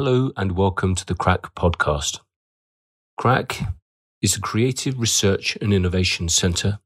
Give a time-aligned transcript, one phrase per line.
[0.00, 2.20] Hello and welcome to the CRAIC podcast.
[3.18, 3.74] CRAIC
[4.22, 6.78] is a creative research and innovation centre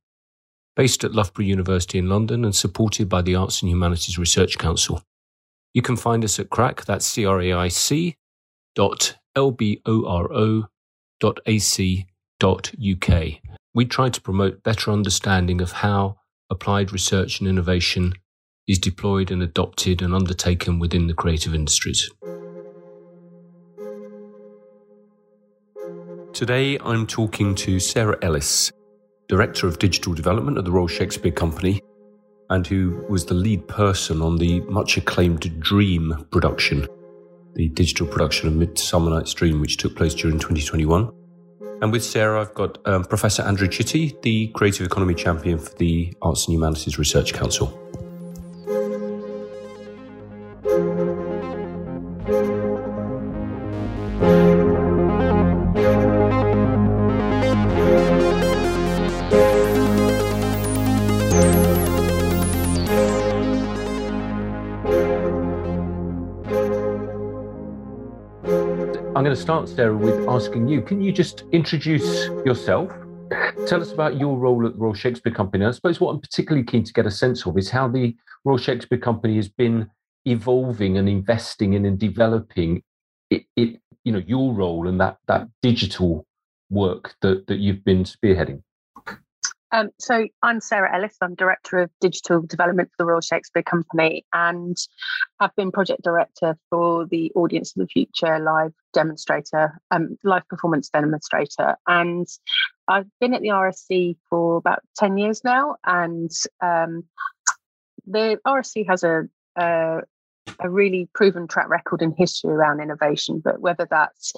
[0.77, 5.03] based at Loughborough University in London and supported by the Arts and Humanities Research Council.
[5.75, 8.17] You can find us at CRAIC, that's C-R-A-I-C
[8.75, 10.69] dot L-B-O-R-O
[11.21, 12.07] dot A-C
[12.41, 13.43] dot U-K.
[13.75, 16.17] We try to promote better understanding of how
[16.49, 18.15] applied research and innovation
[18.67, 22.11] is deployed and adopted and undertaken within the creative industries.
[26.33, 28.73] Today I'm talking to Sarah Ellis,
[29.29, 31.83] Director of Digital Development at the Royal Shakespeare Company,
[32.49, 36.89] and who was the lead person on the much acclaimed Dream production,
[37.55, 41.13] the digital production of Midsummer Night's Dream, which took place during 2021.
[41.83, 46.15] And with Sarah, I've got um, Professor Andrew Chitty, the Creative Economy Champion for the
[46.23, 47.79] Arts and Humanities Research Council.
[69.15, 72.91] I'm going to start, Sarah, with asking you can you just introduce yourself?
[73.67, 75.67] Tell us about your role at the Royal Shakespeare Company.
[75.67, 78.57] I suppose what I'm particularly keen to get a sense of is how the Royal
[78.57, 79.91] Shakespeare Company has been
[80.25, 82.83] evolving and investing in and developing
[83.29, 86.27] it, it you know, your role and that that digital
[86.71, 88.63] work that, that you've been spearheading.
[89.75, 91.17] Um, so I'm Sarah Ellis.
[91.23, 94.77] I'm Director of Digital Development for the Royal Shakespeare Company and
[95.41, 100.91] I've been Project Director for the Audience of the Future live demonstrator, um, live performance
[100.91, 101.77] demonstrator.
[101.87, 102.27] And
[102.87, 105.77] I've been at the RSC for about 10 years now.
[105.87, 107.05] And um,
[108.07, 109.23] the RSC has a,
[109.57, 110.01] a
[110.61, 114.33] a really proven track record in history around innovation, but whether that's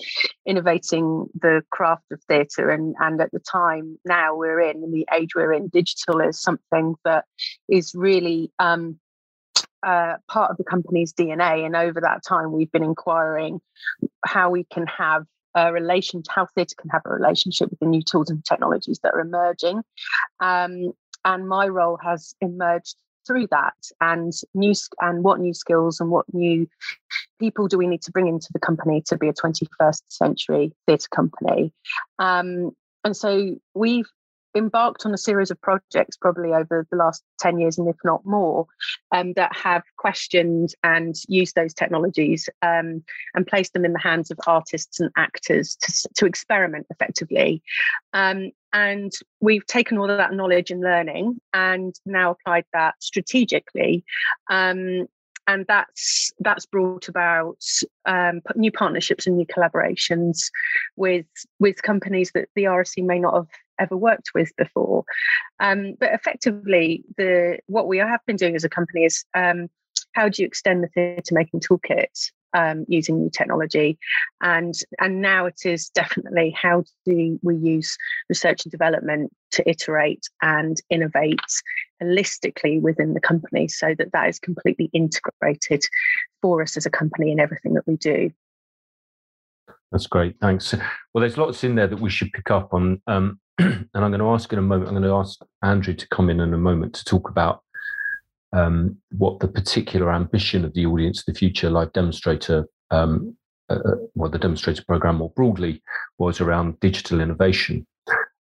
[0.46, 5.06] innovating the craft of theatre and, and at the time now we're in, in the
[5.14, 7.24] age we're in, digital is something that
[7.68, 8.98] is really um,
[9.84, 11.64] uh, part of the company's DNA.
[11.64, 13.60] And over that time, we've been inquiring
[14.24, 15.24] how we can have
[15.54, 19.14] a relation, how theatre can have a relationship with the new tools and technologies that
[19.14, 19.82] are emerging.
[20.40, 20.92] Um,
[21.24, 22.96] and my role has emerged
[23.26, 26.68] through that and new and what new skills and what new
[27.38, 31.08] people do we need to bring into the company to be a 21st century theatre
[31.10, 31.72] company.
[32.18, 32.70] Um,
[33.04, 34.08] and so we've
[34.54, 38.24] embarked on a series of projects probably over the last 10 years and if not
[38.24, 38.66] more
[39.12, 43.02] um, that have questioned and used those technologies um,
[43.34, 47.62] and placed them in the hands of artists and actors to, to experiment effectively.
[48.12, 54.04] Um, and we've taken all of that knowledge and learning and now applied that strategically
[54.50, 55.06] um,
[55.46, 57.62] and that's that's brought about
[58.06, 60.50] um, new partnerships and new collaborations
[60.96, 61.26] with
[61.58, 63.48] with companies that the RSC may not have
[63.78, 65.04] ever worked with before.
[65.60, 69.68] Um, but effectively, the what we have been doing as a company is um,
[70.12, 73.98] how do you extend the theatre making toolkit um, using new technology,
[74.40, 77.96] and and now it is definitely how do we use
[78.28, 81.40] research and development to iterate and innovate
[82.02, 85.82] holistically within the company, so that that is completely integrated
[86.40, 88.30] for us as a company in everything that we do.
[89.92, 90.36] That's great.
[90.40, 90.74] Thanks.
[91.12, 93.00] Well, there's lots in there that we should pick up on.
[93.06, 96.08] Um, and I'm going to ask in a moment, I'm going to ask Andrew to
[96.08, 97.62] come in in a moment to talk about
[98.54, 103.36] um, what the particular ambition of the audience, the future live demonstrator, um,
[103.68, 105.82] uh, uh well, the demonstrator program more broadly
[106.18, 107.86] was around digital innovation.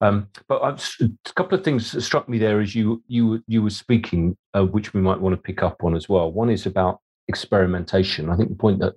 [0.02, 3.70] Um, but I've, a couple of things struck me there as you you you were
[3.70, 6.32] speaking, uh, which we might want to pick up on as well.
[6.32, 8.30] One is about experimentation.
[8.30, 8.96] I think the point that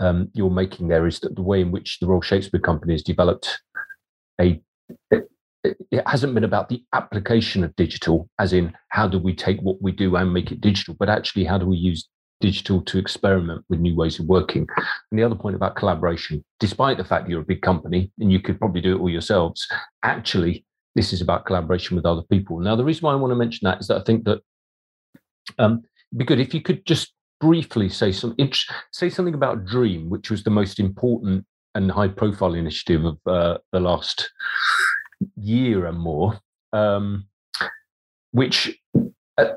[0.00, 3.02] um, you're making there is that the way in which the Royal Shakespeare Company has
[3.02, 3.60] developed
[4.40, 4.60] a
[5.10, 5.28] it,
[5.90, 9.80] it hasn't been about the application of digital, as in how do we take what
[9.82, 12.08] we do and make it digital, but actually how do we use
[12.40, 14.66] digital to experiment with new ways of working.
[15.10, 18.40] And the other point about collaboration, despite the fact you're a big company and you
[18.40, 19.66] could probably do it all yourselves,
[20.02, 20.64] actually,
[20.94, 22.60] this is about collaboration with other people.
[22.60, 24.40] Now, the reason why I want to mention that is that I think that
[25.58, 25.82] um,
[26.12, 28.34] it'd be good if you could just briefly say some
[28.92, 31.44] say something about Dream, which was the most important
[31.74, 34.30] and high profile initiative of uh, the last
[35.36, 36.38] year and more,
[36.72, 37.26] um,
[38.32, 38.78] which
[39.36, 39.54] uh,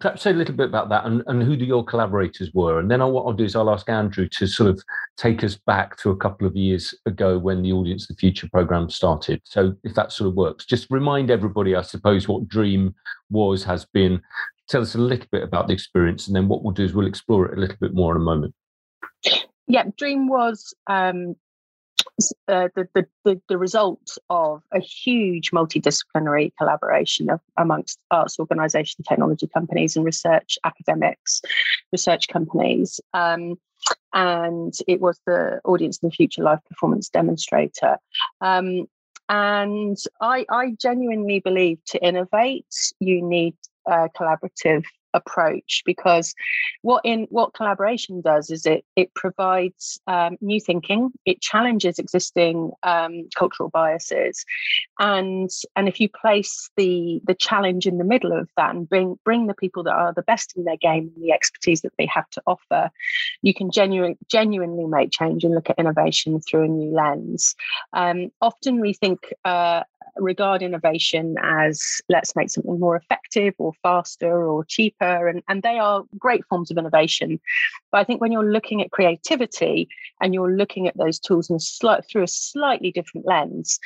[0.00, 2.78] perhaps say a little bit about that and, and who your collaborators were.
[2.78, 4.82] And then I'll, what I'll do is I'll ask Andrew to sort of
[5.16, 8.90] take us back to a couple of years ago when the Audience the Future program
[8.90, 9.40] started.
[9.44, 12.94] So if that sort of works, just remind everybody, I suppose, what Dream
[13.30, 14.20] was, has been.
[14.68, 17.06] Tell us a little bit about the experience, and then what we'll do is we'll
[17.06, 18.54] explore it a little bit more in a moment.
[19.66, 21.36] yeah, Dream was um,
[22.48, 29.06] uh, the, the, the, the result of a huge multidisciplinary collaboration of, amongst arts organisations,
[29.06, 31.42] technology companies, and research academics,
[31.92, 33.00] research companies.
[33.12, 33.56] Um,
[34.12, 37.98] and it was the Audience of the Future Live Performance Demonstrator.
[38.40, 38.86] Um,
[39.28, 42.66] and I, I genuinely believe to innovate,
[43.00, 43.56] you need
[43.86, 46.34] a collaborative approach because
[46.82, 52.72] what in what collaboration does is it it provides um, new thinking it challenges existing
[52.82, 54.44] um, cultural biases
[54.98, 59.18] and and if you place the the challenge in the middle of that and bring
[59.24, 62.06] bring the people that are the best in their game and the expertise that they
[62.06, 62.90] have to offer
[63.42, 67.54] you can genuinely genuinely make change and look at innovation through a new lens
[67.92, 69.82] um, often we think uh,
[70.16, 75.03] regard innovation as let's make something more effective or faster or cheaper.
[75.04, 77.40] And, and they are great forms of innovation.
[77.90, 79.88] But I think when you're looking at creativity
[80.20, 83.78] and you're looking at those tools in a slight, through a slightly different lens,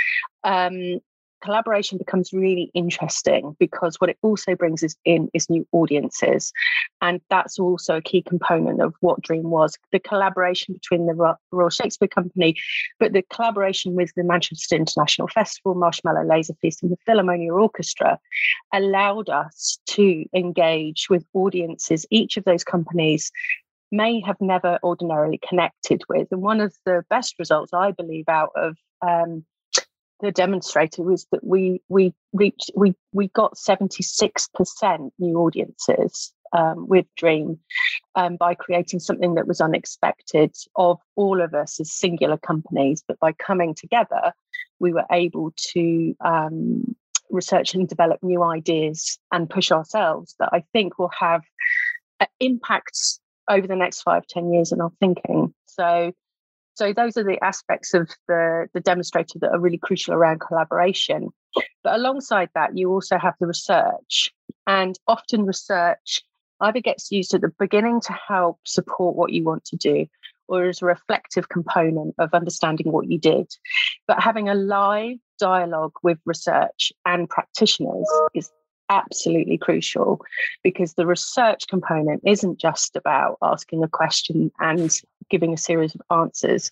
[0.44, 1.00] um,
[1.42, 6.52] collaboration becomes really interesting because what it also brings is in is new audiences.
[7.00, 11.70] And that's also a key component of what dream was the collaboration between the royal
[11.70, 12.56] shakespeare company
[12.98, 18.18] but the collaboration with the manchester international festival marshmallow laser feast and the philharmonia orchestra
[18.72, 23.30] allowed us to engage with audiences each of those companies
[23.90, 26.28] may have never ordinarily connected with.
[26.30, 28.76] And one of the best results i believe out of
[29.06, 29.44] um,
[30.20, 37.06] the demonstrator was that we we reached we we got 76% new audiences um, with
[37.16, 37.58] Dream
[38.14, 43.02] um, by creating something that was unexpected of all of us as singular companies.
[43.06, 44.32] But by coming together,
[44.78, 46.96] we were able to um,
[47.30, 51.42] research and develop new ideas and push ourselves that I think will have
[52.20, 55.54] uh, impacts over the next five ten years in our thinking.
[55.66, 56.12] So
[56.78, 61.30] so those are the aspects of the, the demonstrator that are really crucial around collaboration.
[61.82, 64.32] But alongside that, you also have the research.
[64.68, 66.22] And often research
[66.60, 70.06] either gets used at the beginning to help support what you want to do
[70.46, 73.48] or as a reflective component of understanding what you did.
[74.06, 78.52] But having a live dialogue with research and practitioners is
[78.88, 80.20] absolutely crucial
[80.62, 85.00] because the research component isn't just about asking a question and
[85.30, 86.70] giving a series of answers.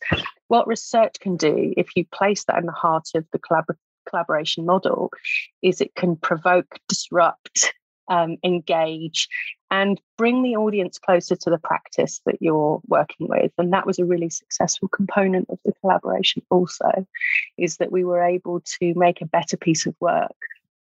[0.48, 3.76] What research can do, if you place that in the heart of the collabor-
[4.08, 5.10] collaboration model,
[5.62, 7.72] is it can provoke, disrupt,
[8.08, 9.28] um, engage,
[9.70, 13.50] and bring the audience closer to the practice that you're working with.
[13.58, 17.06] And that was a really successful component of the collaboration, also,
[17.58, 20.36] is that we were able to make a better piece of work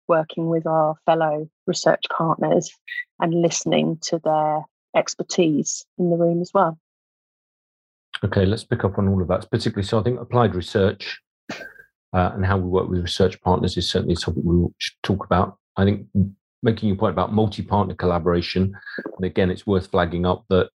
[0.08, 2.72] working with our fellow research partners
[3.20, 4.62] and listening to their
[4.96, 6.80] expertise in the room as well.
[8.24, 9.86] Okay, let's pick up on all of that, particularly.
[9.86, 11.20] So I think applied research
[11.52, 15.58] uh, and how we work with research partners is certainly something we should talk about.
[15.76, 16.08] I think
[16.64, 18.74] making your point about multi-partner collaboration,
[19.18, 20.70] and again, it's worth flagging up that,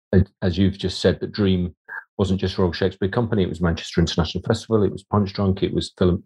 [0.40, 1.74] as you've just said, that Dream
[2.16, 5.92] wasn't just Royal Shakespeare Company; it was Manchester International Festival, it was Punchdrunk, it was
[5.98, 6.24] Film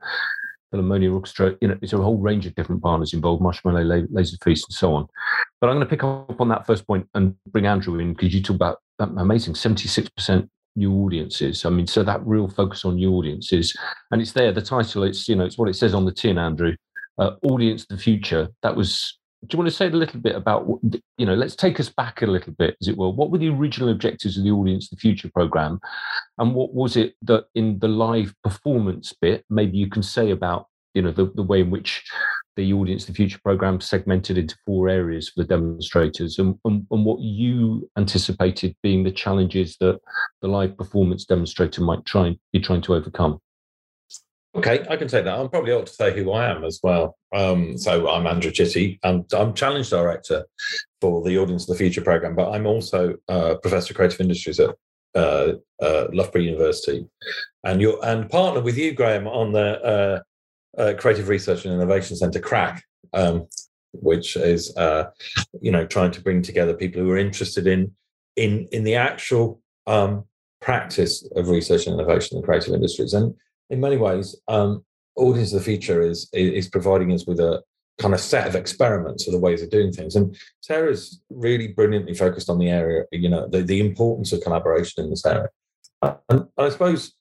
[0.73, 1.57] Philharmonia Orchestra.
[1.61, 4.95] You know, it's a whole range of different partners involved, Marshmallow, Laser Feast, and so
[4.95, 5.07] on.
[5.61, 8.35] But I'm going to pick up on that first point and bring Andrew in because
[8.35, 11.65] you talk about that amazing 76% new audiences.
[11.65, 13.77] I mean, so that real focus on new audiences,
[14.11, 14.53] and it's there.
[14.53, 16.75] The title, it's you know, it's what it says on the tin, Andrew.
[17.19, 18.49] Uh, audience of the future.
[18.63, 20.69] That was do you want to say a little bit about
[21.17, 23.09] you know let's take us back a little bit as it were.
[23.09, 25.81] What were the original objectives of the audience the future program?
[26.39, 30.67] And what was it that in the live performance bit maybe you can say about
[30.95, 32.05] you know the, the way in which
[32.57, 37.05] the audience the future program segmented into four areas for the demonstrators and, and, and
[37.05, 39.99] what you anticipated being the challenges that
[40.43, 43.39] the live performance demonstrator might try be trying to overcome
[44.57, 45.39] Okay, I can take that.
[45.39, 47.17] I'm probably ought to say who I am as well.
[47.33, 48.99] Um, so I'm Andrew Chitty.
[49.05, 50.45] I'm, I'm challenge director
[51.01, 54.59] for the Audience of the Future program, but I'm also uh, professor of creative industries
[54.59, 54.75] at
[55.15, 57.07] uh, uh, Loughborough University,
[57.63, 62.17] and you're and partner with you, Graham, on the uh, uh, Creative Research and Innovation
[62.17, 62.81] Centre, CRAIC,
[63.13, 63.47] um,
[63.93, 64.73] which is
[65.61, 67.93] you know trying to bring together people who are interested in
[68.35, 70.25] in in the actual um,
[70.61, 73.35] practice of research and innovation in creative industries and
[73.71, 74.85] in many ways, um,
[75.17, 77.63] Audience of the Future is is providing us with a
[77.99, 80.17] kind of set of experiments of the ways of doing things.
[80.17, 85.05] And Sarah's really brilliantly focused on the area, you know, the, the importance of collaboration
[85.05, 85.49] in this area.
[86.31, 87.13] And I suppose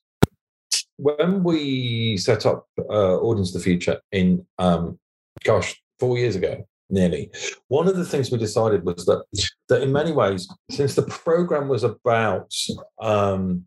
[0.96, 4.98] when we set up uh, Audience of the Future in, um,
[5.44, 7.30] gosh, four years ago, nearly,
[7.68, 9.22] one of the things we decided was that
[9.68, 12.54] that in many ways, since the program was about
[13.00, 13.66] um,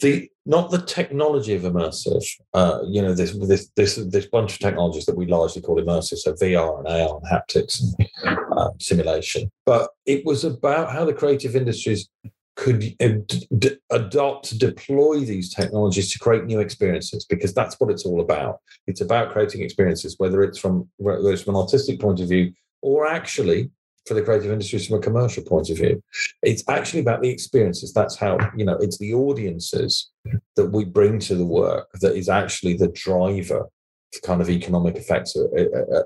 [0.00, 2.24] the not the technology of immersive.
[2.54, 6.18] Uh, you know, this this this this bunch of technologies that we largely call immersive,
[6.18, 9.50] so VR and AR and haptics and uh, simulation.
[9.64, 12.08] But it was about how the creative industries
[12.56, 18.20] could d- adopt, deploy these technologies to create new experiences, because that's what it's all
[18.20, 18.60] about.
[18.86, 22.52] It's about creating experiences, whether it's from whether it's from an artistic point of view
[22.82, 23.70] or actually
[24.06, 26.02] for the creative industries from a commercial point of view.
[26.42, 27.92] It's actually about the experiences.
[27.92, 30.10] That's how, you know, it's the audiences
[30.54, 33.66] that we bring to the work that is actually the driver
[34.12, 35.50] for kind of economic effects of,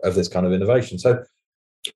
[0.03, 0.99] of this kind of innovation.
[0.99, 1.23] So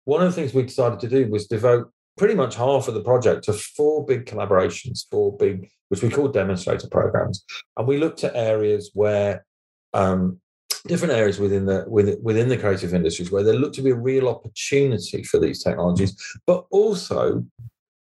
[0.04, 3.02] one of the things we decided to do was devote pretty much half of the
[3.02, 7.44] project to four big collaborations, four big, which we call demonstrator programs.
[7.76, 9.44] And we looked at areas where
[9.92, 10.40] um,
[10.86, 13.94] different areas within the within within the creative industries where there looked to be a
[13.94, 16.14] real opportunity for these technologies,
[16.46, 17.44] but also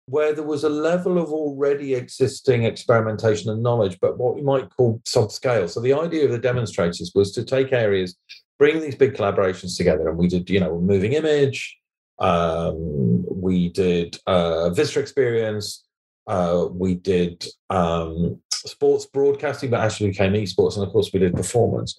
[0.07, 4.71] where there was a level of already existing experimentation and knowledge, but what we might
[4.75, 5.69] call subscale.
[5.69, 8.17] So the idea of the demonstrators was to take areas,
[8.59, 11.77] bring these big collaborations together, and we did, you know, moving image,
[12.21, 15.85] um, we did uh, visitor experience,
[16.27, 21.35] uh, we did um, sports broadcasting, but actually became esports, and of course we did
[21.35, 21.97] performance.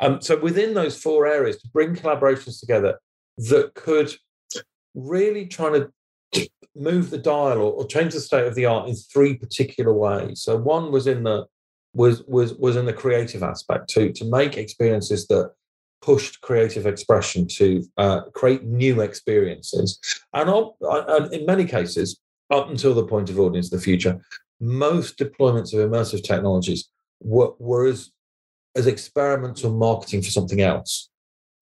[0.00, 2.98] Um, so within those four areas, to bring collaborations together
[3.38, 4.14] that could
[4.94, 8.94] really try to move the dial or, or change the state of the art in
[8.94, 10.42] three particular ways.
[10.42, 11.46] So one was in the
[11.94, 15.52] was was was in the creative aspect to to make experiences that
[16.00, 19.98] pushed creative expression to uh, create new experiences
[20.32, 20.48] and,
[20.80, 22.20] and in many cases
[22.50, 24.20] up until the point of audience of the future
[24.60, 26.88] most deployments of immersive technologies
[27.20, 28.10] were, were as,
[28.74, 31.10] as experimental marketing for something else.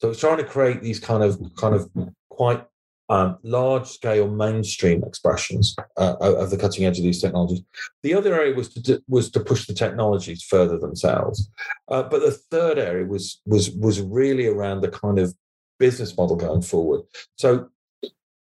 [0.01, 1.91] So it's trying to create these kind of kind of
[2.29, 2.67] quite
[3.09, 7.63] um, large scale mainstream expressions uh, of the cutting edge of these technologies.
[8.03, 11.49] The other area was to do, was to push the technologies further themselves,
[11.89, 15.35] uh, but the third area was was was really around the kind of
[15.79, 17.03] business model going forward.
[17.37, 17.69] So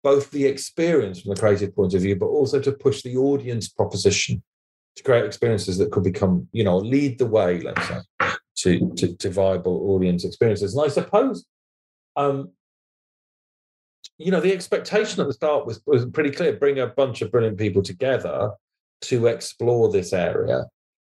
[0.02, 3.68] both the experience from the creative point of view, but also to push the audience
[3.68, 4.42] proposition
[4.96, 8.00] to create experiences that could become, you know, lead the way, let's say,
[8.56, 10.74] to, to, to viable audience experiences.
[10.74, 11.44] And I suppose,
[12.16, 12.50] um,
[14.18, 17.30] you know, the expectation at the start was, was pretty clear bring a bunch of
[17.30, 18.52] brilliant people together
[19.02, 20.66] to explore this area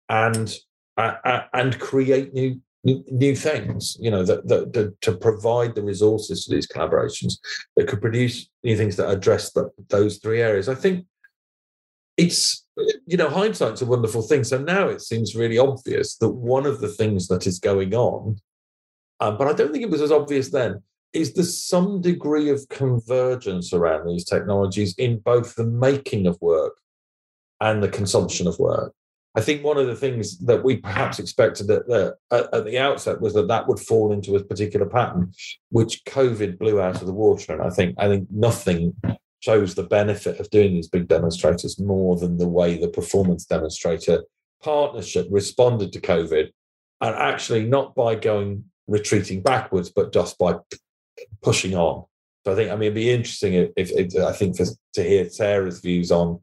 [0.09, 0.55] and
[0.97, 5.83] uh, uh, and create new new things, you know, that, that, that, to provide the
[5.83, 7.39] resources to these collaborations
[7.77, 10.69] that could produce new things that address the, those three areas.
[10.69, 11.05] I think
[12.17, 12.67] it's,
[13.07, 14.45] you know, hindsight's a wonderful thing.
[14.45, 18.41] So now it seems really obvious that one of the things that is going on,
[19.21, 20.83] um, but I don't think it was as obvious then,
[21.13, 26.75] is there's some degree of convergence around these technologies in both the making of work
[27.61, 28.95] and the consumption of work.
[29.35, 33.21] I think one of the things that we perhaps expected at the, at the outset
[33.21, 35.33] was that that would fall into a particular pattern,
[35.71, 37.53] which COVID blew out of the water.
[37.53, 38.95] And I think I think nothing
[39.41, 44.25] shows the benefit of doing these big demonstrators more than the way the performance demonstrator
[44.63, 46.51] partnership responded to COVID,
[47.01, 50.57] and actually not by going retreating backwards, but just by
[51.43, 52.05] pushing on.
[52.45, 55.29] So I think I mean it'd be interesting if, if I think for, to hear
[55.29, 56.41] Sarah's views on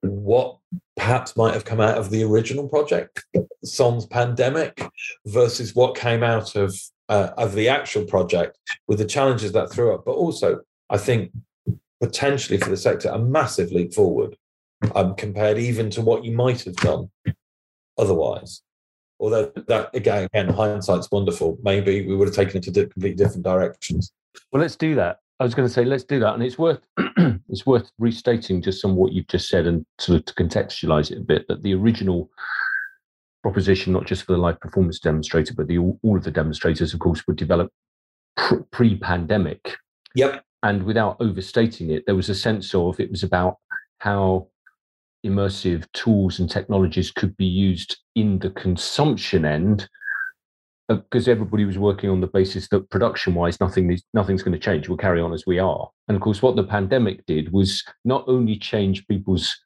[0.00, 0.58] what
[0.96, 3.24] perhaps might have come out of the original project,
[3.64, 4.86] Sans Pandemic,
[5.26, 6.74] versus what came out of
[7.08, 8.58] uh, of the actual project
[8.88, 11.32] with the challenges that threw up, but also I think
[12.00, 14.36] potentially for the sector a massive leap forward
[14.94, 17.10] um, compared even to what you might have done
[17.98, 18.62] otherwise.
[19.20, 21.58] Although that again, again, hindsight's wonderful.
[21.62, 24.12] Maybe we would have taken it to completely different directions.
[24.50, 25.18] Well, let's do that.
[25.42, 26.78] I was going to say let's do that, and it's worth
[27.48, 31.18] it's worth restating just some what you've just said and sort of to contextualize it
[31.18, 31.48] a bit.
[31.48, 32.30] That the original
[33.42, 37.00] proposition, not just for the live performance demonstrator, but the all of the demonstrators, of
[37.00, 37.74] course, were developed
[38.70, 39.76] pre-pandemic.
[40.14, 40.44] Yep.
[40.62, 43.56] And without overstating it, there was a sense of it was about
[43.98, 44.46] how
[45.26, 49.88] immersive tools and technologies could be used in the consumption end
[50.96, 54.58] because everybody was working on the basis that production wise nothing is nothing's going to
[54.58, 54.88] change.
[54.88, 55.88] We'll carry on as we are.
[56.08, 59.56] And of course what the pandemic did was not only change people's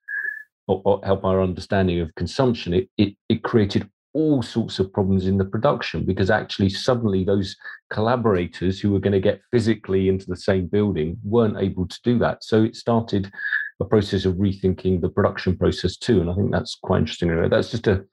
[0.68, 5.26] or, or help our understanding of consumption it, it it created all sorts of problems
[5.26, 7.54] in the production because actually suddenly those
[7.90, 12.18] collaborators who were going to get physically into the same building weren't able to do
[12.18, 12.42] that.
[12.42, 13.30] So it started
[13.78, 17.48] a process of rethinking the production process too and i think that's quite interesting.
[17.50, 18.06] That's just a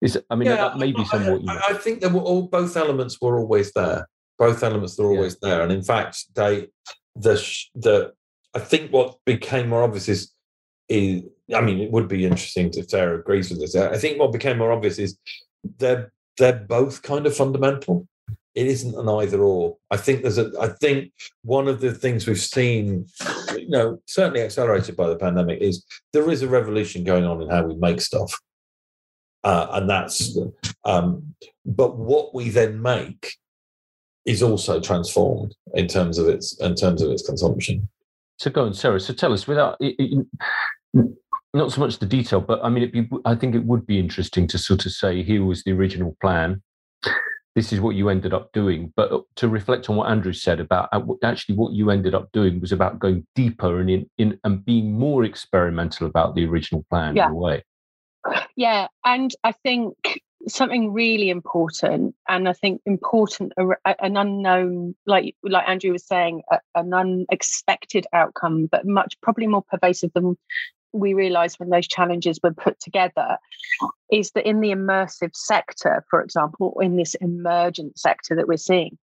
[0.00, 1.42] is I mean, yeah, that may be somewhat.
[1.48, 4.08] I, I, think there were all both elements were always there.
[4.38, 5.48] Both elements were always yeah.
[5.48, 6.68] there, and in fact, they
[7.16, 7.34] the
[7.74, 8.12] the
[8.54, 10.32] I think what became more obvious is
[10.88, 11.22] is
[11.54, 13.76] I mean, it would be interesting if Sarah agrees with this.
[13.76, 15.18] I think what became more obvious is
[15.78, 18.06] they're they're both kind of fundamental.
[18.54, 19.76] It isn't an either or.
[19.90, 20.50] I think there's a.
[20.60, 23.06] I think one of the things we've seen,
[23.56, 27.48] you know, certainly accelerated by the pandemic, is there is a revolution going on in
[27.48, 28.36] how we make stuff,
[29.44, 30.38] uh, and that's.
[30.84, 33.36] Um, but what we then make
[34.26, 37.88] is also transformed in terms of its in terms of its consumption.
[38.38, 39.00] So go on, Sarah.
[39.00, 40.26] So tell us, without it, it,
[41.52, 44.46] not so much the detail, but I mean, be, I think it would be interesting
[44.48, 46.62] to sort of say here was the original plan.
[47.56, 48.92] This is what you ended up doing.
[48.94, 52.60] But to reflect on what Andrew said about uh, actually what you ended up doing
[52.60, 57.16] was about going deeper and in, in and being more experimental about the original plan
[57.16, 57.26] yeah.
[57.26, 57.64] in a way.
[58.56, 63.52] Yeah, and I think something really important and i think important
[63.84, 66.40] an unknown like like andrew was saying
[66.74, 70.34] an unexpected outcome but much probably more pervasive than
[70.92, 73.38] we realized when those challenges were put together
[74.10, 78.98] is that in the immersive sector, for example, in this emergent sector that we're seeing,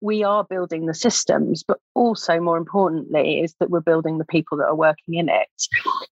[0.00, 4.58] we are building the systems, but also more importantly, is that we're building the people
[4.58, 5.48] that are working in it.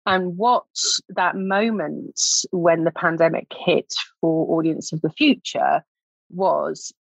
[0.06, 0.66] And what
[1.10, 2.20] that moment
[2.52, 5.84] when the pandemic hit for Audience of the Future
[6.30, 6.94] was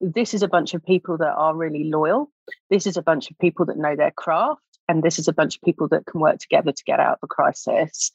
[0.00, 2.30] this is a bunch of people that are really loyal.
[2.70, 5.56] This is a bunch of people that know their craft and this is a bunch
[5.56, 8.10] of people that can work together to get out of a crisis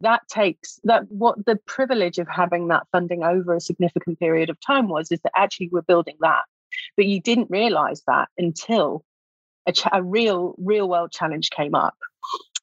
[0.00, 4.56] that takes that what the privilege of having that funding over a significant period of
[4.64, 6.42] time was is that actually we're building that
[6.96, 9.04] but you didn't realize that until
[9.66, 11.94] a, ch- a real real world challenge came up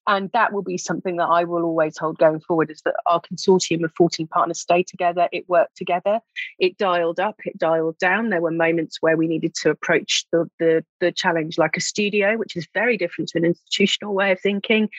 [0.10, 3.22] and that will be something that I will always hold going forward is that our
[3.22, 6.20] consortium of 14 partners stayed together, it worked together,
[6.58, 8.30] it dialed up, it dialed down.
[8.30, 12.38] There were moments where we needed to approach the, the, the challenge like a studio,
[12.38, 14.90] which is very different to an institutional way of thinking.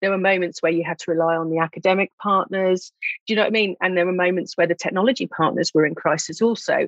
[0.00, 2.92] There were moments where you had to rely on the academic partners.
[3.26, 3.74] Do you know what I mean?
[3.80, 6.86] And there were moments where the technology partners were in crisis also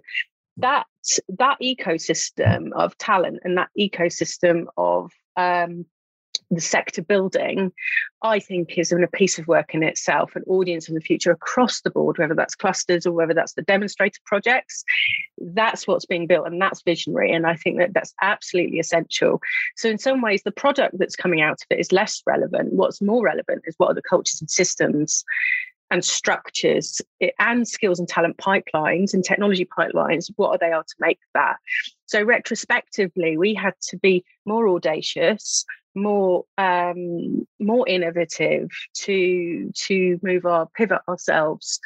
[0.58, 0.86] that
[1.28, 5.86] that ecosystem of talent and that ecosystem of um,
[6.50, 7.72] the sector building,
[8.22, 11.80] I think is a piece of work in itself, an audience in the future across
[11.80, 14.84] the board, whether that's clusters or whether that's the demonstrator projects.
[15.38, 17.32] That's what's being built and that's visionary.
[17.32, 19.40] And I think that that's absolutely essential.
[19.76, 22.74] So, in some ways, the product that's coming out of it is less relevant.
[22.74, 25.24] What's more relevant is what are the cultures and systems
[25.92, 27.02] and structures
[27.38, 31.56] and skills and talent pipelines and technology pipelines what are they are to make that?
[32.06, 40.46] So retrospectively we had to be more audacious more um, more innovative to to move
[40.46, 41.78] our pivot ourselves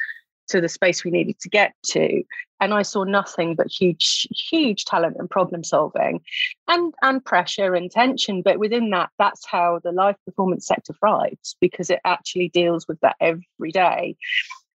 [0.49, 2.23] to the space we needed to get to
[2.61, 6.21] and i saw nothing but huge huge talent and problem solving
[6.69, 8.43] and and pressure and tension.
[8.43, 13.01] But within that that's how the live performance sector thrives because it actually deals with
[13.01, 14.17] that every day.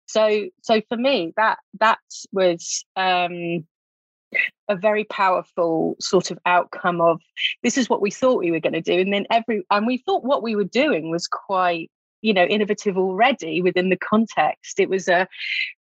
[0.08, 2.00] So so for me that that
[2.32, 3.66] was um
[4.70, 7.20] a very powerful sort of outcome of
[7.64, 9.98] this is what we thought we were going to do and then every and we
[9.98, 14.80] thought what we were doing was quite you know innovative already within the context.
[14.80, 15.28] It was a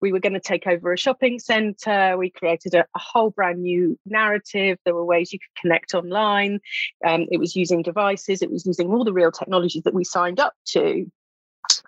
[0.00, 2.16] we were going to take over a shopping center.
[2.16, 4.79] We created a, a whole brand new narrative.
[4.85, 6.61] There were ways you could connect online.
[7.07, 8.42] Um, it was using devices.
[8.42, 11.11] It was using all the real technologies that we signed up to.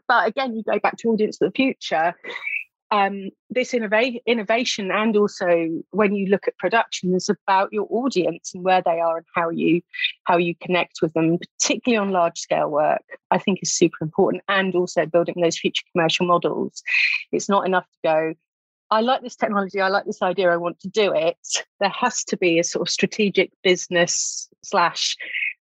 [0.09, 2.15] But again you go back to audience of the future
[2.93, 8.53] um, this innova- innovation and also when you look at production is about your audience
[8.55, 9.81] and where they are and how you
[10.25, 14.43] how you connect with them particularly on large scale work i think is super important
[14.49, 16.83] and also building those future commercial models
[17.33, 18.35] it's not enough to go
[18.91, 19.81] I like this technology.
[19.81, 20.53] I like this idea.
[20.53, 21.39] I want to do it.
[21.81, 25.17] There has to be a sort of strategic business slash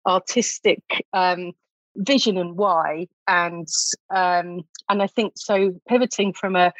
[0.06, 1.54] artistic um,
[1.96, 3.08] vision and why.
[3.30, 3.70] And
[4.14, 5.80] um, and I think so.
[5.88, 6.74] Pivoting from a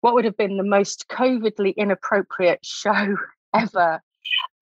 [0.00, 3.16] what would have been the most covidly inappropriate show
[3.54, 4.02] ever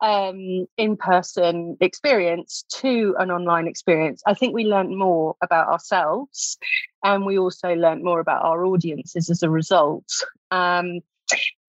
[0.00, 4.22] um, in person experience to an online experience.
[4.26, 6.58] I think we learned more about ourselves
[7.02, 10.08] and we also learned more about our audiences as a result.
[10.50, 11.00] Um,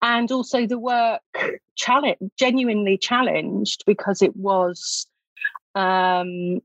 [0.02, 1.20] and also the work
[1.76, 5.06] challenge, genuinely challenged because it was,
[5.74, 6.60] um,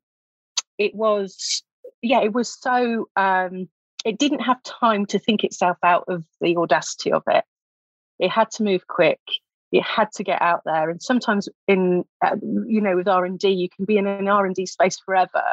[0.78, 1.64] it was,
[2.02, 3.70] yeah, it was so um,
[4.06, 7.44] it didn't have time to think itself out of the audacity of it.
[8.20, 9.20] It had to move quick.
[9.72, 10.90] It had to get out there.
[10.90, 14.28] And sometimes in, uh, you know, with R and D, you can be in an
[14.28, 15.44] R and D space forever,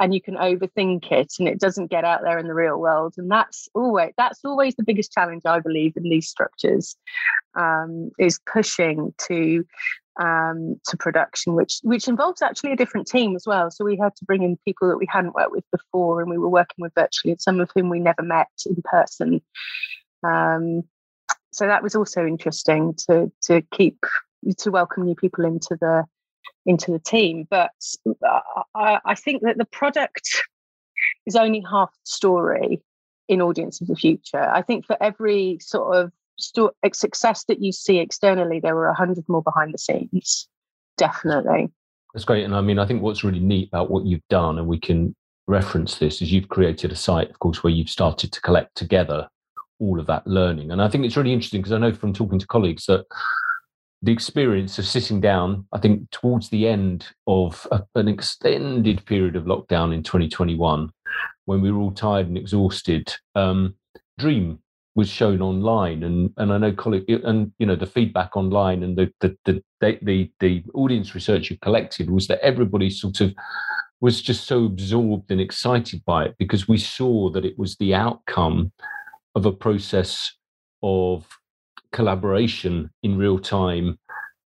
[0.00, 3.14] and you can overthink it, and it doesn't get out there in the real world.
[3.18, 6.96] And that's always that's always the biggest challenge I believe in these structures,
[7.54, 9.66] um, is pushing to
[10.18, 13.70] um, to production, which which involves actually a different team as well.
[13.70, 16.38] So we had to bring in people that we hadn't worked with before, and we
[16.38, 19.40] were working with virtually, and some of whom we never met in person.
[20.24, 20.82] Um,
[21.52, 23.98] so that was also interesting to to keep
[24.58, 26.04] to welcome new people into the
[26.66, 27.46] into the team.
[27.48, 27.70] But
[28.74, 30.28] I, I think that the product
[31.26, 32.82] is only half the story
[33.28, 34.40] in Audience of the Future.
[34.40, 38.94] I think for every sort of sto- success that you see externally, there were a
[38.94, 40.48] hundred more behind the scenes.
[40.96, 41.70] Definitely.
[42.14, 42.44] That's great.
[42.44, 45.14] And I mean, I think what's really neat about what you've done, and we can
[45.46, 49.28] reference this, is you've created a site, of course, where you've started to collect together
[49.80, 50.70] all of that learning.
[50.70, 53.04] And I think it's really interesting because I know from talking to colleagues that
[54.02, 59.36] the experience of sitting down, I think towards the end of a, an extended period
[59.36, 60.90] of lockdown in 2021,
[61.46, 63.74] when we were all tired and exhausted, um,
[64.18, 64.58] Dream
[64.98, 68.98] was shown online, and and I know colleague and you know the feedback online and
[68.98, 73.32] the the the the, the audience research you collected was that everybody sort of
[74.00, 77.94] was just so absorbed and excited by it because we saw that it was the
[77.94, 78.72] outcome
[79.36, 80.32] of a process
[80.82, 81.28] of
[81.92, 84.00] collaboration in real time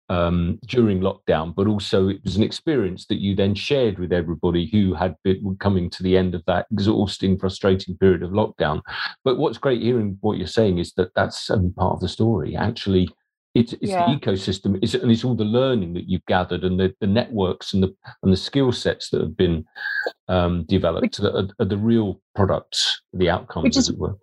[0.09, 4.67] um, during lockdown, but also it was an experience that you then shared with everybody
[4.67, 8.83] who had been coming to the end of that exhausting, frustrating period of lockdown.
[9.25, 12.57] But what's great hearing what you're saying is that that's only part of the story.
[12.57, 13.09] Actually,
[13.55, 14.07] it's, it's yeah.
[14.07, 17.73] the ecosystem, it's, and it's all the learning that you've gathered, and the, the networks
[17.73, 19.65] and the and the skill sets that have been
[20.29, 24.15] um, developed which, that are, are, the real products, the outcomes, as it were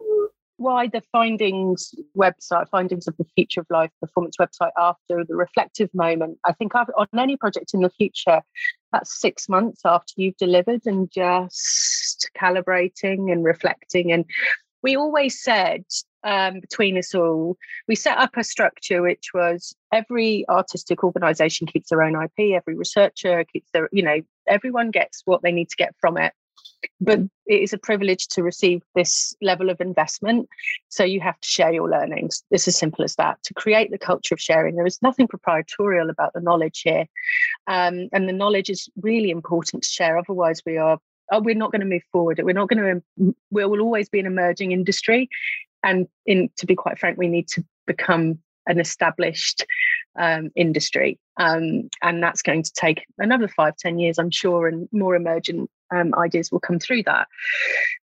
[0.58, 5.90] why the findings website, findings of the future of life performance website after the reflective
[5.94, 6.38] moment.
[6.46, 8.42] I think I've, on any project in the future,
[8.92, 14.12] that's six months after you've delivered and just calibrating and reflecting.
[14.12, 14.26] And
[14.84, 15.86] we always said
[16.24, 21.90] um, between us all, we set up a structure which was every artistic organization keeps
[21.90, 25.76] their own IP, every researcher keeps their, you know, everyone gets what they need to
[25.76, 26.34] get from it
[27.00, 30.48] but it is a privilege to receive this level of investment.
[30.90, 32.44] So you have to share your learnings.
[32.52, 33.42] It's as simple as that.
[33.44, 37.06] To create the culture of sharing, there is nothing proprietorial about the knowledge here,
[37.68, 40.18] um, and the knowledge is really important to share.
[40.18, 41.00] Otherwise, we are
[41.32, 42.40] oh, we're not going to move forward.
[42.44, 43.36] We're not going to.
[43.52, 45.30] We will always be an emerging industry,
[45.84, 49.66] and in to be quite frank, we need to become an established
[50.18, 51.20] um, industry.
[51.38, 55.70] Um, and that's going to take another five, ten years, I'm sure, and more emergent
[55.94, 57.28] um, ideas will come through that.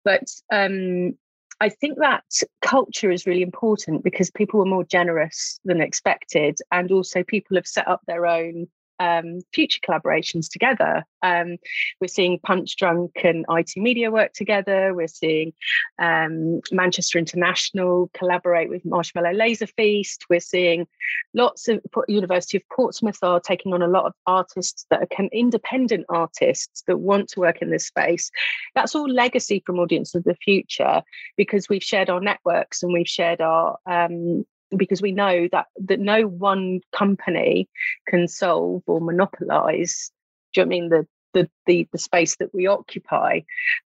[0.04, 1.18] But um,
[1.62, 2.24] I think that
[2.62, 6.58] culture is really important because people were more generous than expected.
[6.72, 8.68] And also, people have set up their own
[9.00, 11.04] um, future collaborations together.
[11.22, 11.58] Um,
[12.00, 14.94] we're seeing Punchdrunk and i2 Media work together.
[14.94, 15.54] We're seeing
[16.00, 20.26] um, Manchester International collaborate with Marshmallow Laser Feast.
[20.30, 20.88] We're seeing
[21.34, 25.30] lots of University of Portsmouth are taking on a lot of artists that are can,
[25.32, 28.30] independent artists that want to work in this space.
[28.76, 31.02] That's all legacy from Audience of the Future
[31.38, 34.46] because we've shared our networks and we've shared our um,
[34.78, 37.70] because we know that that no one company
[38.08, 40.12] can solve or monopolize
[40.54, 43.42] do you know I mean the the the, the space that we occupy.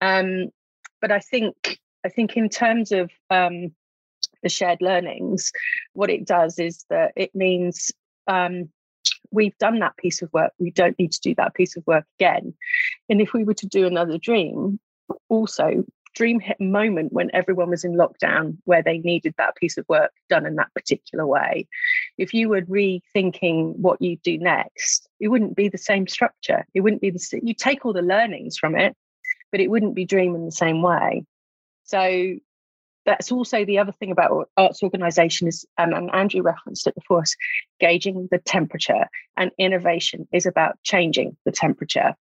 [0.01, 0.51] Um,
[1.01, 3.75] but i think i think in terms of um,
[4.43, 5.53] the shared learnings
[5.93, 7.93] what it does is that it means
[8.29, 8.69] um,
[9.31, 12.05] we've done that piece of work we don't need to do that piece of work
[12.19, 12.55] again.
[13.09, 14.81] And if we were to do another dream
[15.29, 15.85] also
[16.17, 20.11] dream hit moment when everyone was in lockdown where they needed that piece of work
[20.29, 21.69] done in that particular way.
[22.17, 26.67] If you were rethinking what you'd do next it wouldn't be the same structure.
[26.75, 28.97] It wouldn't be the you take all the learnings from it
[29.53, 31.25] but it wouldn't be dream in the same way.
[31.85, 32.35] So
[33.05, 37.21] that's also the other thing about arts organization is um, and andrew referenced it before
[37.21, 37.37] us
[37.79, 39.07] gauging the temperature.
[39.37, 42.17] And innovation is about changing the temperature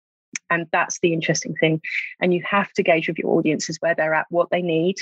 [0.52, 1.80] and that's the interesting thing.
[2.20, 4.96] And you have to gauge with your audiences where they're at what they need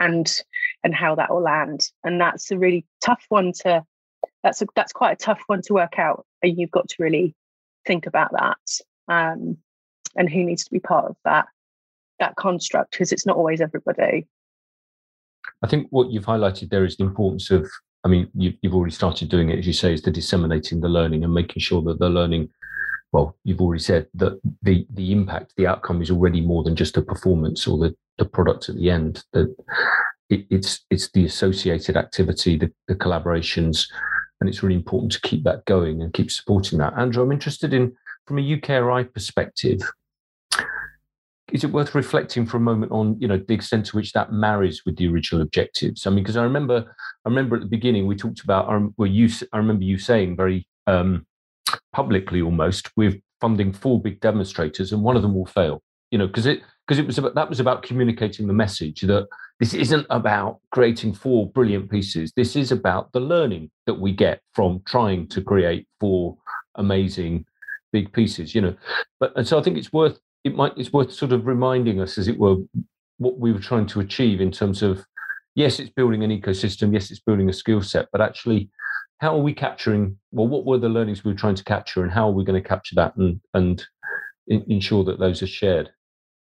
[0.00, 0.42] and
[0.82, 1.88] and how that will land.
[2.02, 3.84] And that's a really tough one to
[4.42, 6.24] that's a, that's quite a tough one to work out.
[6.42, 7.34] And you've got to really
[7.86, 9.58] think about that um,
[10.16, 11.46] and who needs to be part of that
[12.18, 14.26] that construct because it's not always everybody.
[15.62, 17.70] I think what you've highlighted there is the importance of
[18.04, 20.88] i mean you've, you've already started doing it as you say is the disseminating the
[20.88, 22.48] learning and making sure that the learning
[23.16, 26.98] well, you've already said that the the impact, the outcome is already more than just
[26.98, 29.24] a performance or the the product at the end.
[29.32, 29.54] That
[30.28, 33.88] it, it's it's the associated activity, the, the collaborations,
[34.38, 36.92] and it's really important to keep that going and keep supporting that.
[36.98, 39.80] Andrew, I'm interested in from a UKRI perspective.
[41.52, 44.32] Is it worth reflecting for a moment on, you know, the extent to which that
[44.32, 46.04] marries with the original objectives?
[46.04, 46.84] I mean, because I remember,
[47.24, 50.36] I remember at the beginning we talked about, um, well, you, I remember you saying
[50.36, 51.24] very um,
[51.96, 55.82] publicly almost with funding four big demonstrators, and one of them will fail.
[56.10, 59.26] You know, because it because it was about that was about communicating the message that
[59.58, 62.32] this isn't about creating four brilliant pieces.
[62.36, 66.36] This is about the learning that we get from trying to create four
[66.74, 67.46] amazing
[67.92, 68.54] big pieces.
[68.54, 68.76] You know,
[69.18, 72.18] but and so I think it's worth it might it's worth sort of reminding us,
[72.18, 72.56] as it were,
[73.16, 75.04] what we were trying to achieve in terms of
[75.54, 78.68] yes, it's building an ecosystem, yes, it's building a skill set, but actually
[79.18, 82.12] how are we capturing well what were the learnings we were trying to capture and
[82.12, 83.86] how are we going to capture that and and
[84.46, 85.90] ensure that those are shared?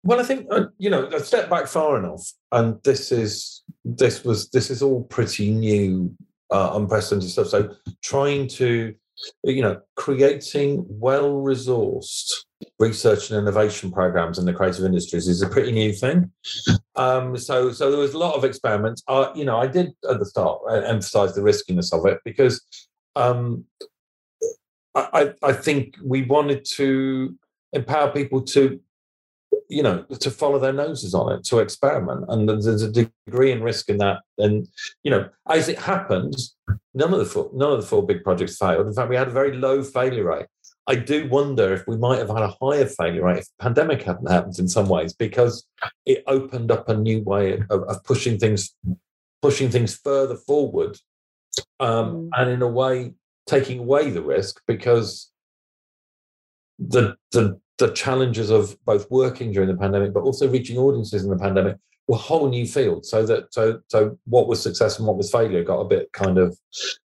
[0.03, 4.23] Well i think uh, you know i step back far enough and this is this
[4.23, 6.15] was this is all pretty new
[6.53, 7.47] uh, unprecedented stuff.
[7.47, 8.93] So trying to
[9.43, 12.31] you know creating well resourced
[12.79, 16.31] research and innovation programs in the creative industries is a pretty new thing.
[16.95, 19.03] Um, so, so there was a lot of experiments.
[19.07, 22.63] Uh, you know, I did at the start uh, emphasize the riskiness of it because
[23.15, 23.65] um,
[24.95, 27.35] I, I think we wanted to
[27.73, 28.79] empower people to,
[29.69, 33.63] you know, to follow their noses on it, to experiment, and there's a degree in
[33.63, 34.19] risk in that.
[34.37, 34.67] And
[35.03, 36.55] you know, as it happens,
[36.93, 38.87] none of the four, none of the four big projects failed.
[38.87, 40.45] In fact, we had a very low failure rate.
[40.85, 44.03] I do wonder if we might have had a higher failure rate if the pandemic
[44.03, 45.65] hadn't happened in some ways, because
[46.05, 48.75] it opened up a new way of, of pushing things,
[49.41, 50.97] pushing things further forward,
[51.79, 52.29] um, mm.
[52.37, 53.13] and in a way
[53.45, 55.31] taking away the risk because
[56.79, 61.29] the the the challenges of both working during the pandemic, but also reaching audiences in
[61.29, 63.09] the pandemic were whole new fields.
[63.09, 66.37] So that so so what was success and what was failure got a bit kind
[66.37, 66.57] of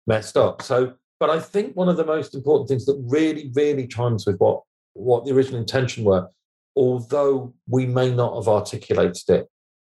[0.07, 0.63] messed up.
[0.63, 4.39] So but I think one of the most important things that really, really chimes with
[4.39, 4.63] what,
[4.95, 6.29] what the original intention were,
[6.77, 9.49] although we may not have articulated it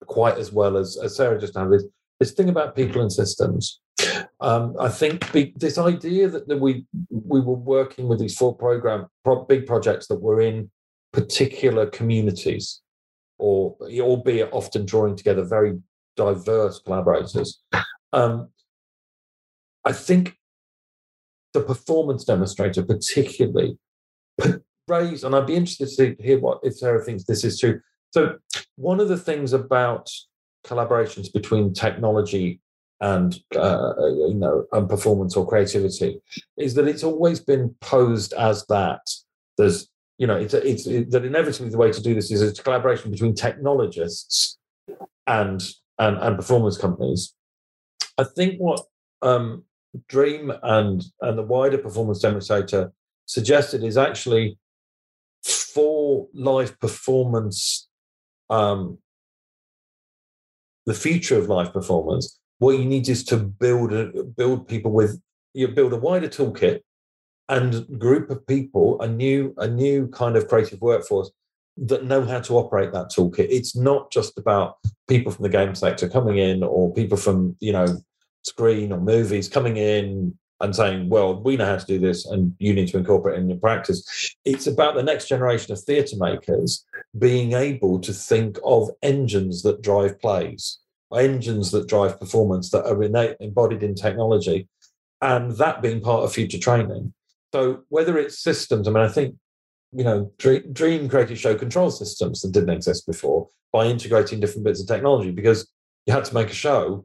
[0.06, 1.84] quite as well as, as Sarah just had, is
[2.18, 3.80] this thing about people and systems.
[4.40, 9.06] Um, I think this idea that, that we we were working with these four program
[9.22, 10.70] pro, big projects that were in
[11.12, 12.80] particular communities,
[13.38, 15.78] or albeit often drawing together very
[16.16, 17.62] diverse collaborators.
[18.12, 18.48] Um,
[19.84, 20.36] I think
[21.54, 23.78] the performance demonstrator particularly
[24.88, 27.80] raised, and I'd be interested to hear what if Sarah thinks this is true.
[28.12, 28.36] So
[28.76, 30.10] one of the things about
[30.66, 32.60] collaborations between technology
[33.00, 36.20] and uh, you know and performance or creativity
[36.56, 39.00] is that it's always been posed as that
[39.58, 39.88] there's
[40.18, 43.10] you know it's it's it, that inevitably the way to do this is a collaboration
[43.10, 44.56] between technologists
[45.26, 45.62] and
[45.98, 47.34] and, and performance companies
[48.18, 48.80] i think what
[49.22, 49.64] um,
[50.08, 52.92] Dream and and the wider performance demonstrator
[53.26, 54.58] suggested is actually
[55.44, 57.88] for live performance,
[58.48, 58.98] um,
[60.86, 62.38] the future of live performance.
[62.58, 65.20] What you need is to build a, build people with
[65.54, 66.80] you build a wider toolkit
[67.48, 71.30] and group of people, a new a new kind of creative workforce
[71.76, 73.48] that know how to operate that toolkit.
[73.50, 74.76] It's not just about
[75.08, 77.86] people from the game sector coming in or people from you know
[78.42, 82.54] screen or movies coming in and saying, well, we know how to do this and
[82.58, 84.36] you need to incorporate it in your practice.
[84.44, 86.84] It's about the next generation of theatre makers
[87.18, 90.78] being able to think of engines that drive plays,
[91.12, 94.68] engines that drive performance that are innate, embodied in technology,
[95.20, 97.12] and that being part of future training.
[97.52, 99.34] So whether it's systems, I mean, I think,
[99.92, 104.64] you know, Dream, Dream created show control systems that didn't exist before by integrating different
[104.64, 105.68] bits of technology because
[106.06, 107.04] you had to make a show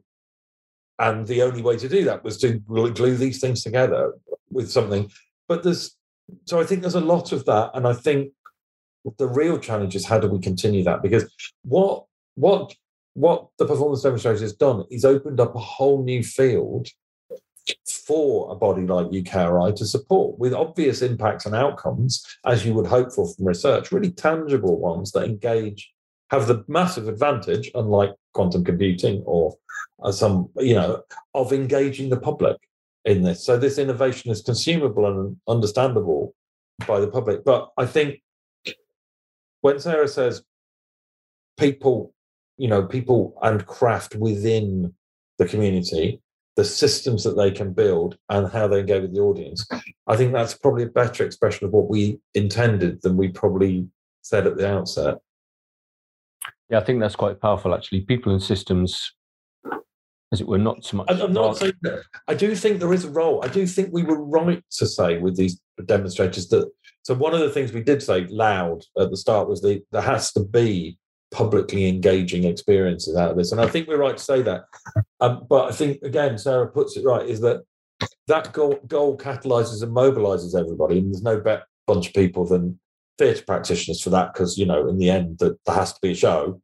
[1.00, 4.14] and the only way to do that was to glue these things together
[4.50, 5.12] with something.
[5.48, 5.96] But there's,
[6.46, 7.72] so I think there's a lot of that.
[7.74, 8.32] And I think
[9.18, 11.02] the real challenge is how do we continue that?
[11.02, 11.32] Because
[11.64, 12.06] what,
[12.36, 12.74] what,
[13.14, 16.88] what the performance demonstrator has done is opened up a whole new field
[18.06, 22.88] for a body like UKRI to support with obvious impacts and outcomes, as you would
[22.88, 25.92] hope for from research, really tangible ones that engage,
[26.32, 29.58] have the massive advantage, unlike quantum computing or
[30.04, 31.02] uh, some, you know,
[31.34, 32.58] of engaging the public
[33.04, 33.44] in this.
[33.44, 36.36] So this innovation is consumable and understandable
[36.88, 37.44] by the public.
[37.44, 38.22] But I think
[39.62, 40.44] when Sarah says
[41.58, 42.14] people,
[42.58, 44.94] you know, people and craft within
[45.40, 46.22] the community,
[46.58, 49.68] the systems that they can build and how they engage with the audience,
[50.06, 53.88] I think that's probably a better expression of what we intended than we probably
[54.22, 55.16] said at the outset.
[56.70, 58.02] Yeah, I think that's quite powerful actually.
[58.02, 59.14] People and systems,
[60.32, 61.08] as it were, not so much.
[61.10, 62.04] I'm not saying that.
[62.28, 63.44] I do think there is a role.
[63.44, 66.70] I do think we were right to say with these demonstrators that.
[67.04, 70.02] So one of the things we did say loud at the start was that there
[70.02, 70.98] has to be
[71.32, 74.66] publicly engaging experiences out of this, and I think we're right to say that.
[75.22, 77.64] Um, but I think again, Sarah puts it right: is that
[78.28, 82.78] that goal, goal catalyzes and mobilizes everybody, and there's no better bunch of people than
[83.18, 86.12] theatre practitioners for that because you know in the end that there has to be
[86.12, 86.62] a show.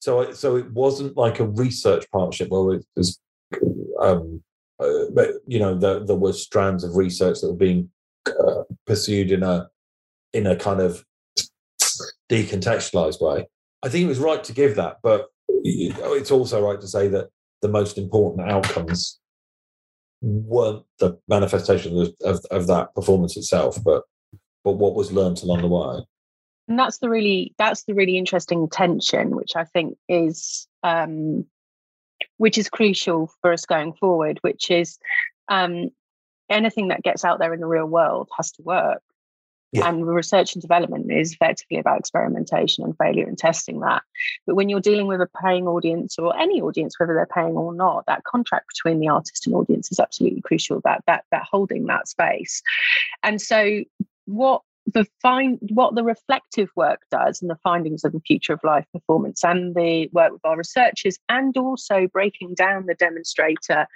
[0.00, 3.18] So so it wasn't like a research partnership where it was,
[4.00, 4.42] um,
[4.78, 7.90] uh, but you know there, there were strands of research that were being
[8.26, 9.68] uh, pursued in a
[10.32, 11.04] in a kind of
[12.30, 13.46] decontextualized way.
[13.82, 15.26] I think it was right to give that, but
[15.64, 17.28] it's also right to say that
[17.62, 19.18] the most important outcomes
[20.22, 24.02] weren't the manifestation of, of, of that performance itself, but
[24.66, 26.04] but what was learned along the way.
[26.66, 31.46] And that's the really that's the really interesting tension, which I think is um,
[32.38, 34.98] which is crucial for us going forward, which is
[35.48, 35.90] um,
[36.50, 39.02] anything that gets out there in the real world has to work.
[39.70, 39.88] Yeah.
[39.88, 44.02] And research and development is effectively about experimentation and failure and testing that.
[44.46, 47.74] But when you're dealing with a paying audience or any audience, whether they're paying or
[47.74, 50.80] not, that contract between the artist and audience is absolutely crucial.
[50.82, 52.62] That that that holding that space.
[53.22, 53.82] And so
[54.26, 54.62] what
[54.92, 58.84] the find what the reflective work does and the findings of the future of life
[58.92, 63.86] performance and the work with our researchers and also breaking down the demonstrator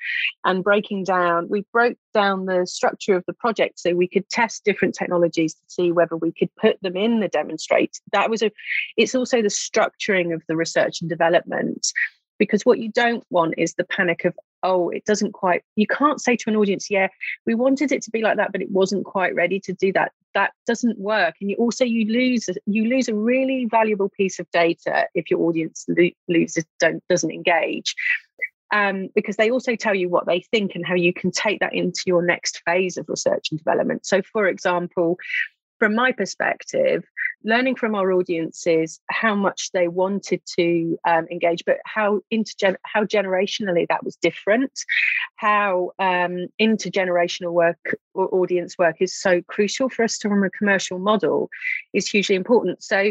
[0.44, 4.64] and breaking down we broke down the structure of the project so we could test
[4.64, 8.50] different technologies to see whether we could put them in the demonstrate that was a
[8.96, 11.92] it's also the structuring of the research and development
[12.38, 16.20] because what you don't want is the panic of oh it doesn't quite you can't
[16.20, 17.08] say to an audience yeah
[17.46, 20.12] we wanted it to be like that but it wasn't quite ready to do that.
[20.34, 24.48] That doesn't work and you also you lose you lose a really valuable piece of
[24.52, 27.94] data if your audience lo- loses don't doesn't engage
[28.72, 31.74] um, because they also tell you what they think and how you can take that
[31.74, 34.06] into your next phase of research and development.
[34.06, 35.18] So for example
[35.80, 37.02] from my perspective,
[37.42, 43.04] learning from our audiences how much they wanted to um, engage, but how intergen- how
[43.04, 44.70] generationally that was different,
[45.36, 50.50] how um, intergenerational work or audience work is so crucial for us to run a
[50.50, 51.48] commercial model
[51.94, 52.82] is hugely important.
[52.84, 53.10] So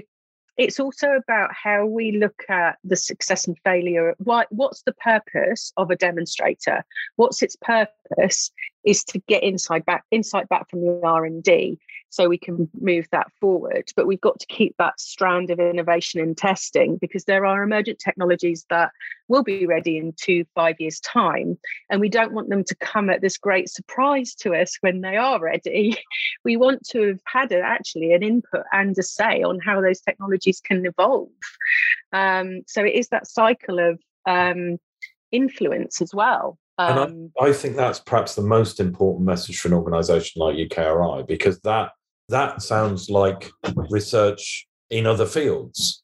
[0.55, 4.13] it's also about how we look at the success and failure.
[4.19, 6.83] What, what's the purpose of a demonstrator?
[7.15, 8.51] What's its purpose
[8.83, 13.31] is to get insight back insight back from the r&d so we can move that
[13.39, 17.63] forward but we've got to keep that strand of innovation and testing because there are
[17.63, 18.91] emergent technologies that
[19.27, 21.57] will be ready in two five years time
[21.89, 25.17] and we don't want them to come at this great surprise to us when they
[25.17, 25.97] are ready.
[26.45, 29.99] We want to have had a, actually an input and a say on how those
[29.99, 31.29] technologies can evolve.
[32.13, 34.77] Um, so it is that cycle of um,
[35.31, 36.57] influence as well.
[36.77, 40.55] And I, um, I, think that's perhaps the most important message for an organisation like
[40.55, 41.91] UKRI because that
[42.29, 43.51] that sounds like
[43.89, 46.03] research in other fields.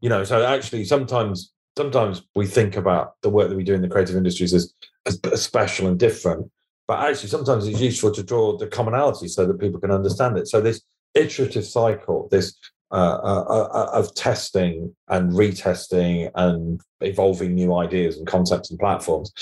[0.00, 3.82] You know, so actually sometimes sometimes we think about the work that we do in
[3.82, 4.74] the creative industries as,
[5.06, 6.50] as, special and different,
[6.88, 10.48] but actually sometimes it's useful to draw the commonality so that people can understand it.
[10.48, 10.80] So this
[11.14, 12.56] iterative cycle, this
[12.92, 18.78] uh, uh, uh, uh of testing and retesting and evolving new ideas and concepts and
[18.78, 19.32] platforms,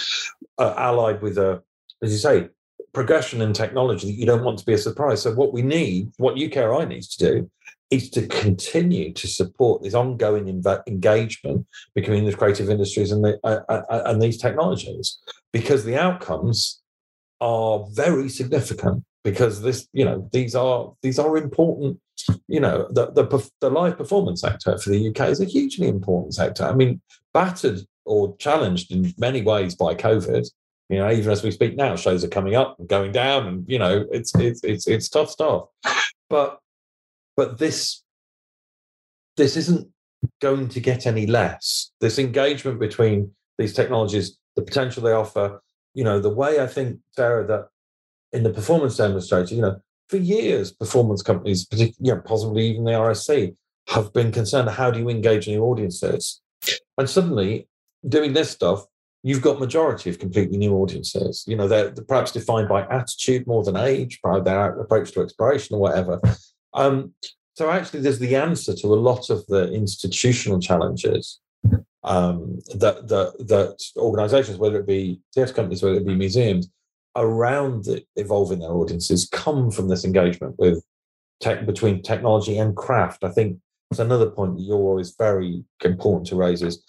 [0.58, 1.62] uh, allied with a,
[2.02, 2.48] as you say,
[2.94, 5.22] progression in technology that you don't want to be a surprise.
[5.22, 7.50] So what we need, what UKRI needs to do,
[7.90, 13.38] is to continue to support this ongoing inv- engagement between the creative industries and the
[13.44, 15.18] uh, uh, uh, and these technologies,
[15.52, 16.80] because the outcomes
[17.40, 19.04] are very significant.
[19.22, 21.98] Because this, you know, these are these are important.
[22.46, 26.34] You know, the the, the live performance sector for the UK is a hugely important
[26.34, 26.64] sector.
[26.64, 27.00] I mean,
[27.32, 30.46] battered or challenged in many ways by COVID,
[30.88, 33.64] you know, even as we speak now, shows are coming up and going down, and
[33.68, 35.64] you know, it's it's it's it's tough stuff.
[36.28, 36.58] But
[37.36, 38.02] but this
[39.36, 39.88] this isn't
[40.40, 41.90] going to get any less.
[42.00, 45.62] This engagement between these technologies, the potential they offer,
[45.94, 47.68] you know, the way I think, Sarah, that
[48.32, 52.84] in the performance demonstrator, you know, for years, performance companies, particularly, you know, possibly even
[52.84, 53.54] the RSC,
[53.88, 56.40] have been concerned how do you engage new audiences?
[56.98, 57.68] And suddenly,
[58.06, 58.84] doing this stuff
[59.24, 61.44] you've got majority of completely new audiences.
[61.48, 65.74] You know, they're, perhaps defined by attitude more than age, by their approach to exploration
[65.74, 66.20] or whatever.
[66.74, 67.14] Um,
[67.54, 71.40] so actually, there's the answer to a lot of the institutional challenges
[72.02, 76.68] um, that, that that organisations, whether it be theatre companies, whether it be museums,
[77.16, 77.86] around
[78.16, 80.84] evolving their audiences, come from this engagement with
[81.40, 83.24] tech between technology and craft.
[83.24, 83.58] I think
[83.90, 86.82] it's another point that you're always very important to raise is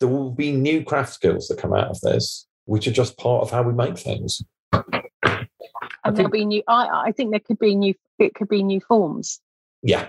[0.00, 3.42] there will be new craft skills that come out of this, which are just part
[3.42, 4.42] of how we make things.
[4.72, 6.62] And there'll be new.
[6.68, 7.94] I, I think there could be new.
[8.18, 9.40] It could be new forms.
[9.82, 10.08] Yeah.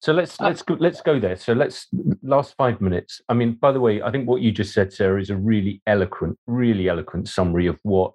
[0.00, 1.36] So let's uh, let's go, let's go there.
[1.36, 1.86] So let's
[2.22, 3.20] last five minutes.
[3.28, 5.80] I mean, by the way, I think what you just said, Sarah, is a really
[5.86, 8.12] eloquent, really eloquent summary of what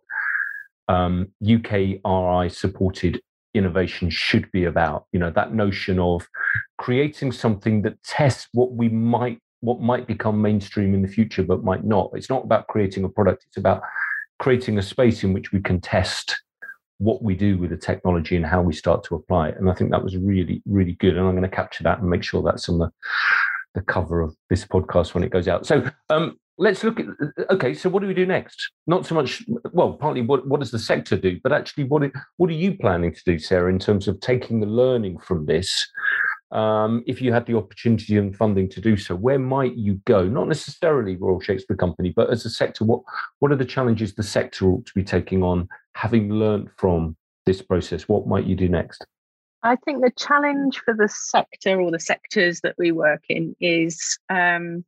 [0.89, 3.22] um, UKRI supported
[3.53, 5.05] innovation should be about.
[5.14, 6.28] You know, that notion of
[6.78, 11.64] creating something that tests what we might what might become mainstream in the future but
[11.64, 12.12] might not.
[12.14, 13.82] It's not about creating a product, it's about
[14.39, 16.39] creating a space in which we can test
[16.99, 19.58] what we do with the technology and how we start to apply it.
[19.58, 21.16] And I think that was really, really good.
[21.16, 22.91] And I'm going to capture that and make sure that's on the,
[23.76, 25.66] the cover of this podcast when it goes out.
[25.66, 27.05] So um, let's look at
[27.51, 30.72] okay so what do we do next not so much well partly what, what does
[30.72, 32.01] the sector do but actually what
[32.38, 35.88] what are you planning to do sarah in terms of taking the learning from this
[36.51, 40.25] um, if you had the opportunity and funding to do so where might you go?
[40.27, 43.01] Not necessarily royal shakespeare company but as a sector what
[43.39, 47.61] what are the challenges the sector ought to be taking on having learned from this
[47.61, 48.07] process?
[48.07, 49.05] What might you do next?
[49.63, 54.17] I think the challenge for the sector or the sectors that we work in is
[54.29, 54.85] um,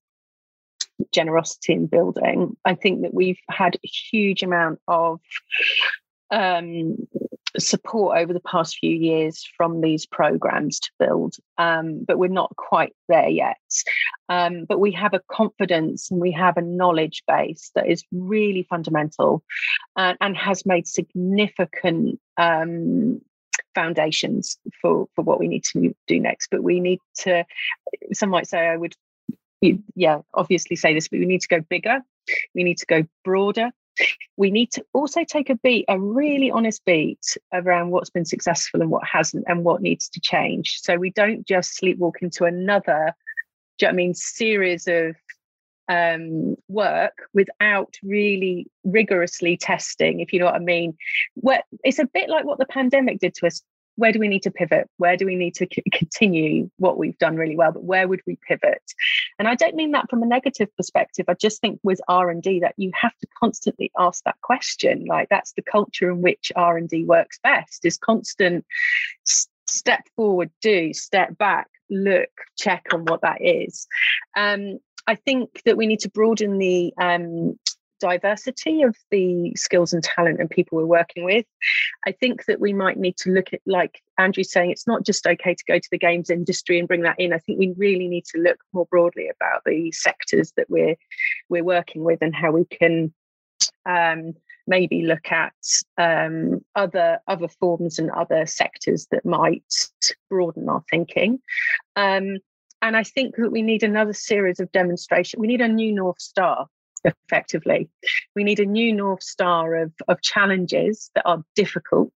[1.12, 2.56] generosity in building.
[2.66, 5.20] I think that we've had a huge amount of
[6.32, 6.96] um,
[7.60, 12.56] support over the past few years from these programs to build, um, but we're not
[12.56, 13.58] quite there yet.
[14.30, 18.64] Um, but we have a confidence and we have a knowledge base that is really
[18.70, 19.44] fundamental
[19.96, 23.22] uh, and has made significant um,
[23.76, 27.46] foundations for for what we need to do next but we need to
[28.14, 28.96] some might say i would
[29.96, 32.02] yeah, obviously say this, but we need to go bigger.
[32.56, 33.72] We need to go broader.
[34.38, 38.82] We need to also take a beat, a really honest beat around what's been successful
[38.82, 40.80] and what hasn't, and what needs to change.
[40.82, 43.14] So we don't just sleepwalk into another,
[43.82, 45.16] you know I mean, series of
[45.90, 50.96] um, work without really rigorously testing, if you know what I mean.
[51.36, 53.64] Where it's a bit like what the pandemic did to us
[54.00, 54.90] where do we need to pivot?
[54.98, 57.74] Where do we need to c- continue what we've done really well?
[57.74, 58.82] But where would we pivot?
[59.38, 61.26] And i don't mean that from a negative perspective.
[61.28, 65.06] I just think with r&d that you have to constantly ask that question.
[65.06, 68.66] Like that's the culture in which r&d works best is constant
[69.68, 73.88] step forward do step back look check on what that is.
[74.36, 77.58] Um, I think that we need to broaden the um,
[78.00, 81.46] diversity of the skills and talent and people we're working with.
[82.08, 85.26] I think that we might need to look at, like Andrew's saying, it's not just
[85.28, 87.34] okay to go to the games industry and bring that in.
[87.34, 90.96] I think we really need to look more broadly about the sectors that we're
[91.50, 93.14] we're working with and how we can
[93.86, 94.34] um,
[94.68, 95.54] maybe look at
[95.98, 99.90] um, other other forms and other sectors that might
[100.30, 101.40] broaden our thinking.
[101.96, 102.38] Um,
[102.82, 105.42] and I think that we need another series of demonstration.
[105.42, 106.68] We need a new North Star
[107.04, 107.90] effectively.
[108.36, 112.14] We need a new North Star of, of challenges that are difficult.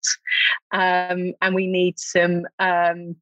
[0.71, 3.15] Um, and we need some, um,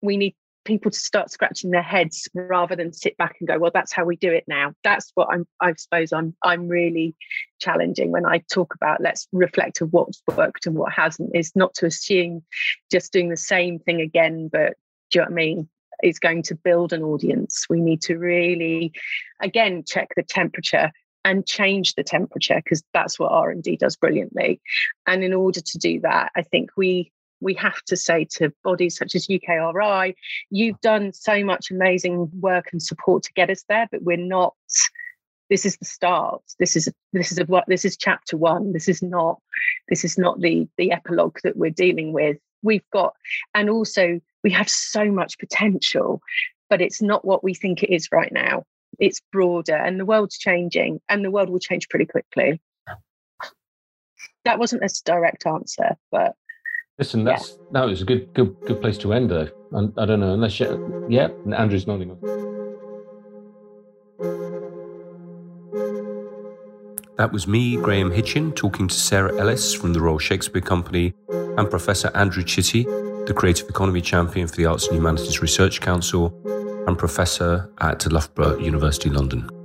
[0.00, 0.34] we need
[0.64, 4.04] people to start scratching their heads rather than sit back and go, well, that's how
[4.04, 4.72] we do it now.
[4.84, 7.16] That's what I'm, I suppose I'm, I'm really
[7.60, 11.74] challenging when I talk about let's reflect of what's worked and what hasn't is not
[11.74, 12.44] to assume
[12.90, 14.74] just doing the same thing again, but
[15.10, 15.68] do you know what I mean?
[16.02, 17.66] Is going to build an audience.
[17.68, 18.92] We need to really,
[19.40, 20.90] again, check the temperature
[21.24, 24.60] and change the temperature because that's what R&D does brilliantly.
[25.06, 28.96] And in order to do that, I think we we have to say to bodies
[28.96, 30.14] such as UKRI,
[30.50, 34.54] you've done so much amazing work and support to get us there, but we're not
[35.50, 39.02] this is the start this is this is what this is chapter one this is
[39.02, 39.38] not
[39.90, 43.14] this is not the the epilogue that we're dealing with we've got
[43.54, 46.20] and also we have so much potential,
[46.68, 48.64] but it's not what we think it is right now.
[48.98, 52.60] It's broader and the world's changing and the world will change pretty quickly.
[54.44, 56.34] That wasn't a direct answer, but
[56.98, 57.56] listen, that's yeah.
[57.72, 59.48] that was a good good good place to end though.
[59.74, 62.18] I, I don't know unless you, yeah, Andrew's nodding.
[67.18, 71.14] That was me, Graham Hitchin, talking to Sarah Ellis from the Royal Shakespeare Company
[71.56, 72.86] and Professor Andrew Chitty
[73.26, 76.34] the Creative Economy Champion for the Arts and Humanities Research Council,
[76.88, 79.61] and Professor at Loughborough University, London.